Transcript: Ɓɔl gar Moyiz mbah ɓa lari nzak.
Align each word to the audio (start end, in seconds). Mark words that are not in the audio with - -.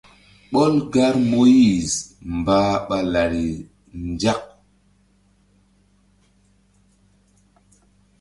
Ɓɔl 0.51 0.73
gar 0.93 1.15
Moyiz 1.29 1.91
mbah 2.37 2.73
ɓa 2.87 2.97
lari 3.13 3.47
nzak. 4.09 4.41